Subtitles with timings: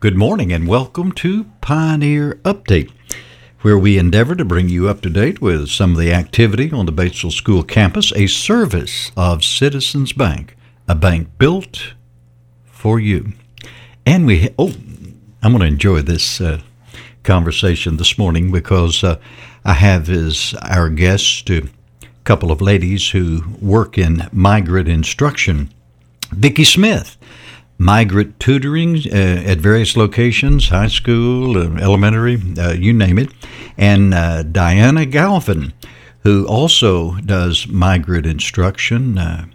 [0.00, 2.92] Good morning and welcome to Pioneer Update,
[3.62, 6.86] where we endeavor to bring you up to date with some of the activity on
[6.86, 10.56] the Batesville School campus, a service of Citizens Bank,
[10.86, 11.94] a bank built
[12.64, 13.32] for you.
[14.06, 14.72] And we, oh,
[15.42, 16.60] I'm going to enjoy this uh,
[17.24, 19.18] conversation this morning because uh,
[19.64, 21.62] I have as our guest a
[22.22, 25.74] couple of ladies who work in migrant instruction.
[26.30, 27.16] Vicki Smith
[27.78, 33.30] migrant tutoring uh, at various locations, high school, uh, elementary, uh, you name it,
[33.78, 35.72] and uh, Diana Galvin,
[36.24, 39.46] who also does migrant instruction uh,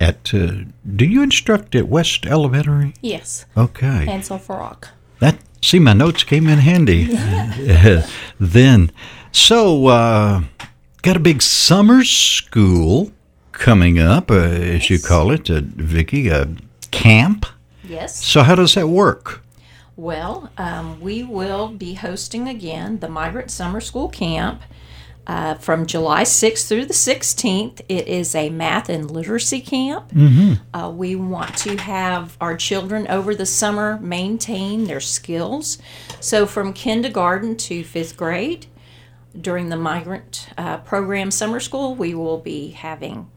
[0.00, 0.32] at.
[0.34, 0.64] Uh,
[0.96, 2.94] do you instruct at West Elementary?
[3.02, 3.44] Yes.
[3.56, 4.06] Okay.
[4.08, 4.88] And Sulphur Rock.
[5.20, 7.04] That see, my notes came in handy.
[8.40, 8.90] then,
[9.32, 10.42] so
[11.02, 13.12] got a big summer school
[13.52, 16.48] coming up, as you call it, Vicki, a
[16.90, 17.46] camp.
[17.88, 18.24] Yes.
[18.24, 19.42] So, how does that work?
[19.96, 24.62] Well, um, we will be hosting again the Migrant Summer School Camp
[25.26, 27.80] uh, from July 6th through the 16th.
[27.88, 30.10] It is a math and literacy camp.
[30.10, 30.76] Mm-hmm.
[30.76, 35.78] Uh, we want to have our children over the summer maintain their skills.
[36.20, 38.66] So, from kindergarten to fifth grade,
[39.38, 43.30] during the migrant uh, program summer school, we will be having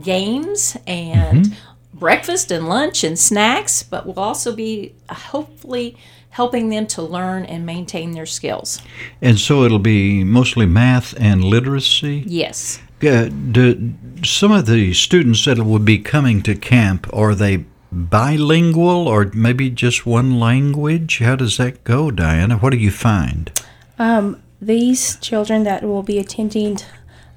[0.00, 5.96] games and mm-hmm breakfast and lunch and snacks, but we'll also be uh, hopefully
[6.30, 8.80] helping them to learn and maintain their skills.
[9.20, 12.24] And so it'll be mostly math and literacy?
[12.26, 12.80] Yes.
[13.02, 13.92] Uh, do
[14.24, 19.68] some of the students that would be coming to camp, are they bilingual or maybe
[19.68, 21.18] just one language?
[21.18, 22.56] How does that go, Diana?
[22.56, 23.52] What do you find?
[23.98, 26.78] Um, these children that will be attending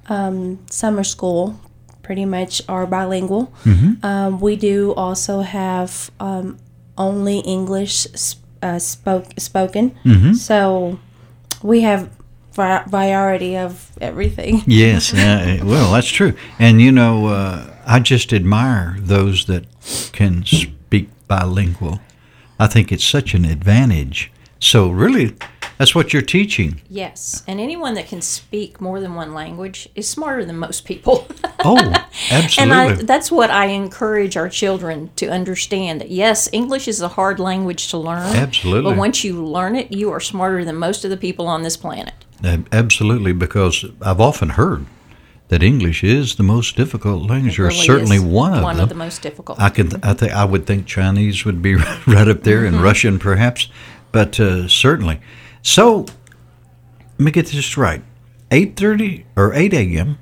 [0.08, 1.59] um, summer school
[2.06, 3.52] pretty much are bilingual.
[3.64, 4.06] Mm-hmm.
[4.06, 6.58] Um, we do also have um,
[6.97, 8.06] only English
[8.62, 9.89] uh, spoke, spoken.
[10.06, 10.34] Mm-hmm.
[10.34, 11.00] So
[11.64, 12.12] we have
[12.53, 14.62] variety of everything.
[14.67, 16.34] yes, uh, well, that's true.
[16.59, 19.66] And you know, uh, I just admire those that
[20.12, 22.00] can speak bilingual.
[22.59, 24.31] I think it's such an advantage.
[24.59, 25.35] So really,
[25.78, 26.81] that's what you're teaching.
[26.90, 31.28] Yes, and anyone that can speak more than one language is smarter than most people.
[31.59, 31.78] oh,
[32.31, 32.58] absolutely.
[32.59, 36.02] and I, that's what I encourage our children to understand.
[36.02, 38.35] That yes, English is a hard language to learn.
[38.35, 38.91] Absolutely.
[38.91, 41.78] But once you learn it, you are smarter than most of the people on this
[41.78, 42.14] planet.
[42.44, 44.85] Absolutely, because I've often heard
[45.47, 48.84] that English is the most difficult language, really or certainly one of one them.
[48.84, 49.59] of the most difficult.
[49.59, 51.75] I can, I think, I would think Chinese would be
[52.08, 52.75] right up there, mm-hmm.
[52.75, 53.69] and Russian perhaps,
[54.16, 55.20] but uh, certainly.
[55.62, 56.06] So,
[57.18, 58.02] let me get this right:
[58.50, 60.20] eight thirty or eight a.m.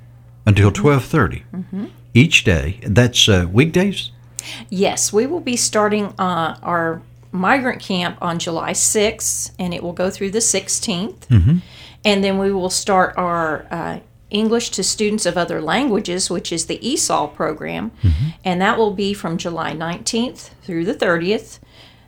[0.48, 0.82] until mm-hmm.
[0.82, 1.86] twelve thirty mm-hmm.
[2.16, 2.80] each day.
[2.82, 4.10] That's uh, weekdays.
[4.70, 9.94] Yes, we will be starting uh, our migrant camp on July sixth, and it will
[9.94, 11.28] go through the 16th.
[11.28, 11.58] Mm-hmm.
[12.04, 14.00] And then we will start our uh,
[14.32, 18.30] English to students of other languages, which is the ESOL program, mm-hmm.
[18.44, 21.60] and that will be from July 19th through the 30th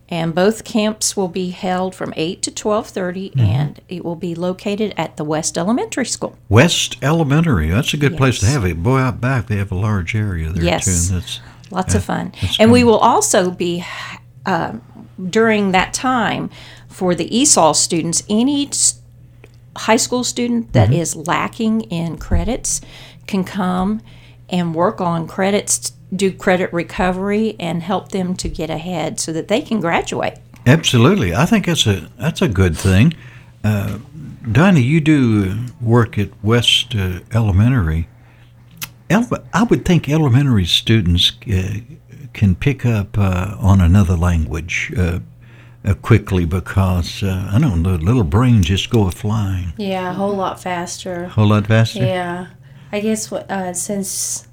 [0.07, 3.39] and both camps will be held from 8 to 12.30 mm-hmm.
[3.39, 8.13] and it will be located at the west elementary school west elementary that's a good
[8.13, 8.19] yes.
[8.19, 10.85] place to have it boy out back they have a large area there yes.
[10.85, 11.39] too that's
[11.71, 13.83] lots of fun and we will also be
[14.45, 14.73] uh,
[15.29, 16.49] during that time
[16.87, 18.69] for the esol students any
[19.75, 20.99] high school student that mm-hmm.
[20.99, 22.81] is lacking in credits
[23.27, 24.01] can come
[24.49, 29.47] and work on credits do credit recovery and help them to get ahead so that
[29.47, 30.37] they can graduate.
[30.65, 33.13] Absolutely, I think that's a that's a good thing.
[33.63, 33.99] Uh,
[34.51, 38.07] Donnie, you do work at West uh, Elementary.
[39.09, 41.79] I would think elementary students uh,
[42.33, 45.19] can pick up uh, on another language uh,
[45.83, 49.73] uh, quickly because I don't know, the little brains just go flying.
[49.77, 51.25] Yeah, a whole lot faster.
[51.25, 51.99] A whole lot faster.
[52.03, 52.47] Yeah,
[52.91, 54.44] I guess what since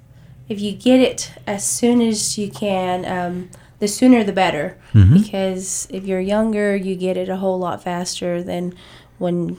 [0.52, 4.78] if you get it as soon as you can, um, the sooner the better.
[4.92, 5.22] Mm-hmm.
[5.22, 8.74] Because if you're younger, you get it a whole lot faster than
[9.18, 9.58] when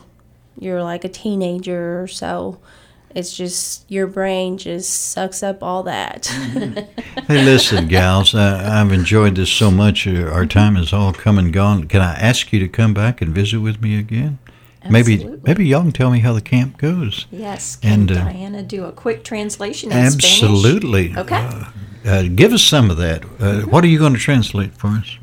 [0.60, 2.60] you're like a teenager or so.
[3.16, 6.28] It's just your brain just sucks up all that.
[7.28, 10.08] hey, listen, gals, I, I've enjoyed this so much.
[10.08, 11.88] Our time has all come and gone.
[11.88, 14.40] Can I ask you to come back and visit with me again?
[14.84, 15.26] Absolutely.
[15.26, 17.26] Maybe maybe y'all can tell me how the camp goes.
[17.32, 17.78] Yes.
[17.78, 21.12] Can and, uh, Diana do a quick translation in absolutely.
[21.12, 21.32] Spanish?
[21.32, 21.72] Okay.
[22.06, 23.22] Uh, uh, give us some of that.
[23.22, 23.70] Mm-hmm.
[23.70, 25.18] What are you going to translate for us?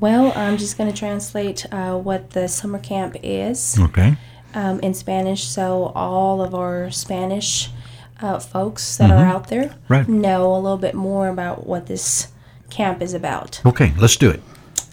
[0.00, 3.78] Well, I'm just going to translate uh, what the summer camp is.
[3.78, 4.16] Okay.
[4.54, 7.70] Um, in Spanish, so all of our Spanish
[8.20, 9.22] uh, folks that mm-hmm.
[9.22, 10.08] are out there right.
[10.08, 12.28] know a little bit more about what this
[12.70, 13.60] camp is about.
[13.66, 14.42] Okay, let's do it.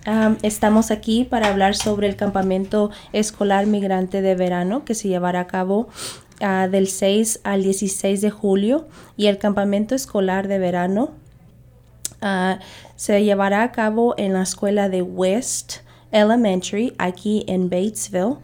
[0.06, 5.42] Um, estamos aquí para hablar sobre el campamento escolar migrante de verano que se llevará
[5.42, 5.88] a cabo
[6.42, 8.86] uh, del 6 al 16 de julio
[9.16, 11.12] y el campamento escolar de verano
[12.22, 12.60] uh,
[12.98, 15.76] se llevará a cabo en la escuela de West
[16.12, 18.40] Elementary aquí en Batesville.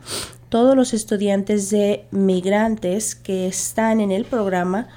[0.48, 4.88] Todos los estudiantes de migrantes que están en el programa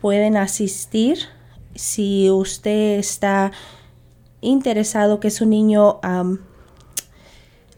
[0.00, 1.18] pueden asistir
[1.74, 3.50] si usted está
[4.40, 6.38] interesado que su niño um,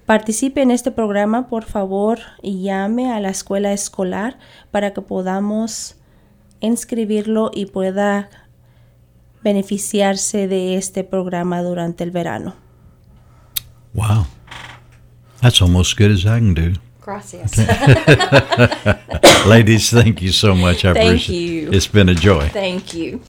[0.07, 4.39] participe en este programa, por favor llame a la escuela escolar
[4.71, 5.97] para que podamos
[6.61, 8.29] inscribirlo y pueda
[9.43, 12.55] beneficiarse de este programa durante el verano.
[13.95, 14.27] Wow.
[15.41, 16.75] That's almost as good as I can do.
[17.01, 17.57] Gracias.
[19.47, 20.85] Ladies, thank you so much.
[20.85, 21.71] I Thank appreciate you.
[21.73, 22.49] It's been a joy.
[22.53, 23.19] Thank you.